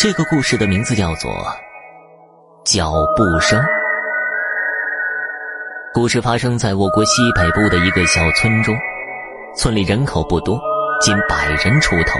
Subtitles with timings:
[0.00, 1.28] 这个故事的名字叫做
[2.62, 3.58] 《脚步声》。
[5.92, 8.76] 故事发生在我国西北部的一个小村中，
[9.56, 10.56] 村里人口不多，
[11.00, 12.12] 仅百人出头。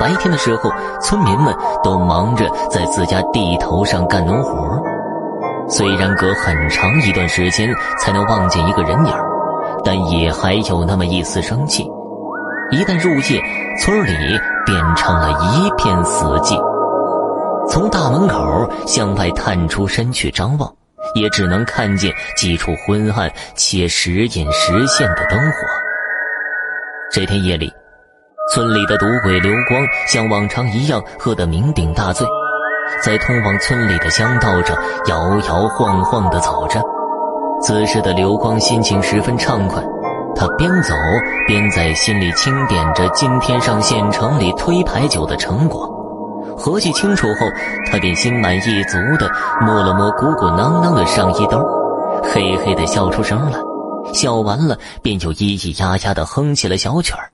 [0.00, 0.68] 白天的时候，
[1.00, 4.76] 村民们都忙着在自家地头上干农活
[5.68, 9.14] 虽然隔很长一段时间才能望见一个人影
[9.84, 11.84] 但也还有那么一丝生气。
[12.72, 13.40] 一旦入夜，
[13.78, 14.36] 村里
[14.66, 16.60] 变成了一片死寂。
[17.70, 20.68] 从大门口向外探出身去张望，
[21.14, 25.56] 也只能看见几处昏暗且时隐时现的灯火。
[27.12, 27.72] 这天夜里，
[28.52, 32.26] 村里的赌鬼刘光像往常一样喝得酩酊大醉，
[33.04, 36.82] 在通往村里的乡道上摇摇晃晃地走着。
[37.62, 39.80] 此时的刘光心情十分畅快，
[40.34, 40.92] 他边走
[41.46, 45.99] 边在心里清点着今天上县城里推牌九的成果。
[46.60, 47.46] 合计清楚后，
[47.86, 49.32] 他便心满意足地
[49.62, 51.58] 摸了摸鼓鼓囊囊的上衣兜，
[52.22, 53.58] 嘿嘿地笑出声来。
[54.12, 57.32] 笑完了，便又咿咿呀呀地哼起了小曲儿。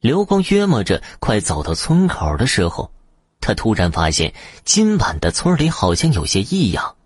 [0.00, 2.90] 刘光约摸着快走到村口的时候，
[3.40, 6.96] 他突然发现今晚的村里好像有些异样。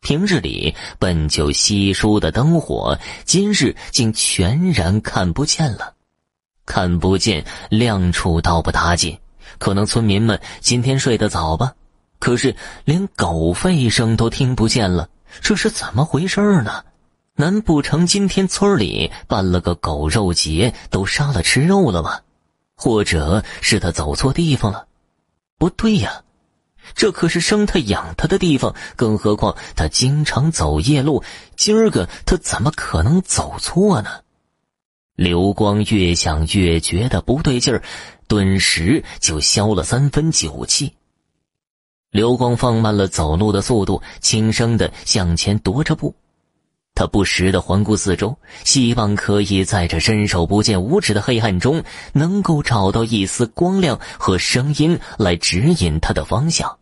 [0.00, 5.92] 平日里本就稀疏的灯火，今日竟全然看不见了。
[6.64, 9.18] 看不见，亮处倒不打紧。
[9.58, 11.74] 可能村民们今天睡得早吧，
[12.18, 15.08] 可是连狗吠声都听不见了，
[15.40, 16.84] 这是怎么回事呢？
[17.34, 22.20] 难不成今天村里办了个狗肉节，都杀了吃肉了吗？
[22.76, 24.86] 或者是他走错地方了？
[25.58, 26.22] 不对呀，
[26.94, 31.22] 这可是生他养他的地方，更何况他经常走夜路，
[31.56, 34.10] 今儿个他怎么可能走错呢？
[35.16, 37.82] 刘光越想越觉得不对劲儿。
[38.28, 40.94] 顿时就消了三分酒气。
[42.10, 46.14] 刘光放慢了走路的速度，轻声的向前踱着步。
[46.94, 51.84] 他不时的环顾四周，希望可以在这伸手不见五指的黑暗中，
[52.14, 56.78] 能够找到一丝光亮和声音来指引他的方向。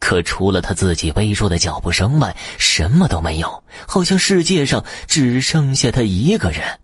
[0.00, 6.80] 可除了他自己微弱的脚步声外，什么都没有，好像世界上只剩下他一个人。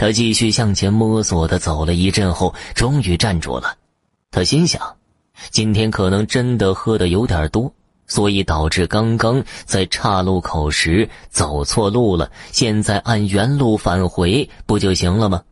[0.00, 3.76] 他继续向前摸索的走了一阵后，终于站住了。
[4.30, 4.96] 他心想，
[5.50, 7.70] 今天可能真的喝的有点多，
[8.06, 12.32] 所以导致刚刚在岔路口时走错路了。
[12.50, 15.42] 现在按原路返回不就行了吗？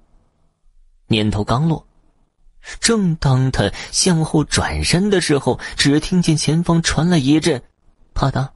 [1.09, 1.87] 念头刚落，
[2.81, 7.63] 正当他向后转身的时候，只听见前方传来一阵
[8.17, 8.49] “啪嗒”。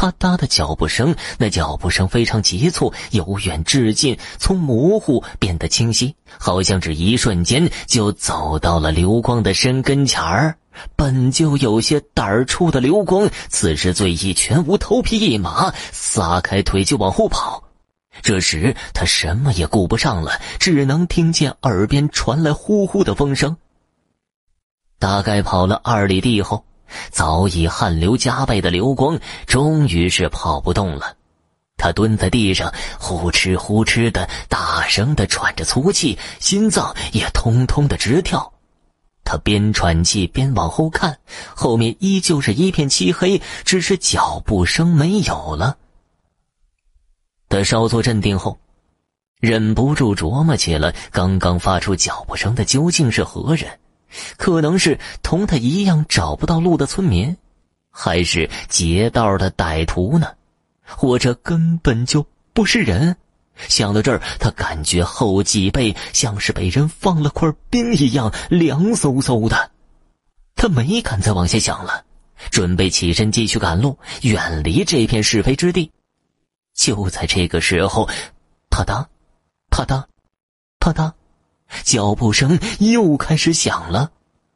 [0.00, 10.56] 啪嗒的脚步声，那脚步声非常急促，由远至近，从模糊变得清晰，好像只一瞬间就走到了刘光的身跟前儿。
[10.96, 17.62] 本就有些胆儿粗的刘光，此时醉意全无，头皮一麻，撒开腿就往后跑。
[18.22, 23.54] 这时他什么也顾不上了，只能听见耳边传来呼呼的风声。
[24.98, 26.64] 大概跑了二里地后。
[27.10, 31.16] 早已汗流浃背的刘光，终于是跑不动了。
[31.76, 38.52] 他蹲在地上，呼哧呼哧的大声的喘着粗气，心脏也通通的直跳。
[39.24, 41.18] 他边喘气边往后看，
[41.54, 45.78] 后面依旧是一片漆黑，只是脚步声没有了。
[47.48, 48.58] 他稍作镇定后，
[49.40, 53.79] 忍不住琢磨起了刚刚发出脚步声的究竟是何人。
[54.36, 57.36] 可能是同他一样找不到路的村民，
[57.90, 60.34] 还是劫道的歹徒呢？
[60.84, 63.16] 或者根本就不是人。
[63.68, 69.70] 想到这儿，他感觉后脊背像是被人放了块冰一样凉飕飕的。
[70.56, 72.04] 他没敢再往下想了，
[72.50, 75.90] 准备起身继续赶路，远离这片是非之地。
[76.74, 78.08] 就在这个时候，
[78.70, 79.06] 啪嗒，
[79.70, 80.04] 啪嗒，
[80.78, 81.12] 啪嗒。
[81.82, 84.10] 脚步声又开始响了，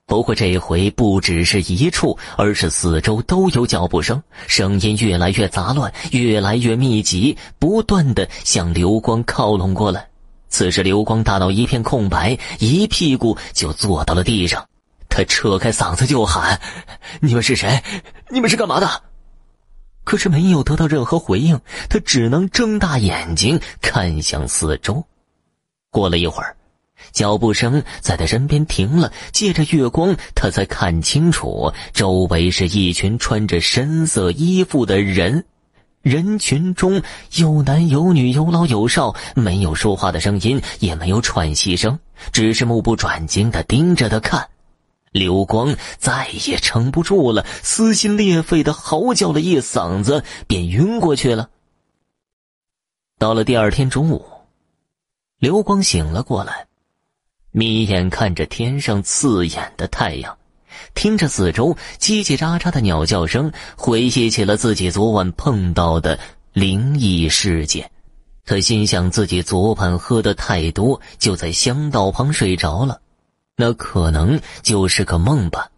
[0.07, 10.09] 不过这回不只是一处，而是四周都有脚步声，声音越来越杂乱，越来越密集，不断的向刘光靠拢过来。
[10.49, 14.65] 此时刘光大脑一片空白，一屁股就坐到了地上，
[15.09, 16.61] 他扯开嗓子就喊
[17.21, 17.83] ：“你们是谁？
[18.31, 19.03] 你们是干嘛的？”
[20.05, 21.59] 可是没有得到任何回应，
[21.89, 25.03] 他只能睁大眼睛看向四周。
[25.91, 26.55] 过了一会儿。
[27.13, 35.45] 脚步声在他身边停了，借着月光，他才看清楚，周围是一群穿着深色衣服的人，
[36.03, 37.03] 人群中
[37.37, 41.99] 有男有女，有老有少，没有说话的声音，也没有喘息声，
[42.33, 44.49] 只是目不转睛的盯着他看。
[45.13, 51.51] 刘光再也撑不住了，撕心裂肺的嚎叫了一嗓子，便晕过去了。
[53.17, 54.27] 到了第二天中午，
[55.39, 56.67] 刘光醒了过来，
[57.57, 60.37] 眯眼看着天上刺眼的太阳，
[60.93, 66.19] 听着四周叽叽喳喳的鸟叫声，回忆起了自己昨晚碰到的
[66.53, 67.89] 灵异事件。
[68.45, 73.01] 他心想自己昨晚喝的太多，就在香道旁睡着了，
[73.57, 75.69] 那可能就是个梦吧。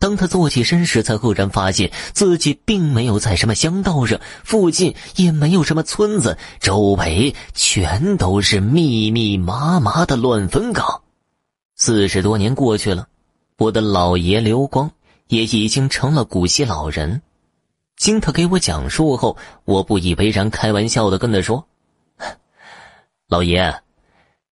[0.00, 11.02] 当他坐起身时，才忽然发现自己并没有在什么乡道上，附近也没有什么村子，周围全都是密密麻麻的乱坟岗。
[11.76, 13.08] 四十多年过去了，
[13.58, 14.90] 我的老爷刘光
[15.28, 17.20] 也已经成了古稀老人。
[17.98, 19.36] 经他给我讲述后，
[19.66, 21.66] 我不以为然，开玩笑的跟他说
[23.28, 23.82] ：“老爷，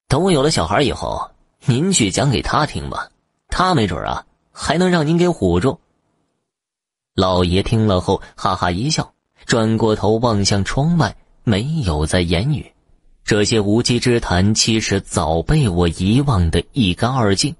[0.08, 1.30] 等我有了小孩以后，
[1.64, 3.08] 您去讲给他听吧，
[3.48, 4.22] 他没准啊。”
[4.60, 5.78] 还能让您给唬住。
[7.14, 9.12] 老爷听了后哈哈一笑，
[9.46, 12.72] 转过头望向窗外，没有再言语。
[13.24, 17.54] 这些无稽之谈，其实早被我遗忘的一干二净。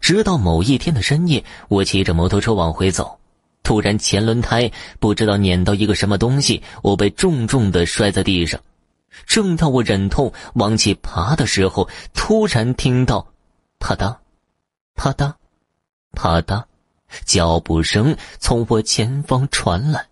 [0.00, 3.18] 直到某一天的深夜，我骑着摩托车往回走，
[3.62, 8.60] 突然前轮胎不知道碾到一个什么东西，我被重重的摔在地上。
[9.26, 13.28] 正当我忍痛往起爬的时候，突然听到
[13.78, 14.16] “啪嗒，
[14.96, 15.34] 啪嗒”。
[16.12, 16.64] 啪嗒，
[17.24, 20.09] 脚步声从我前方传来。